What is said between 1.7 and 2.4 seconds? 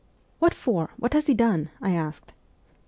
I asked.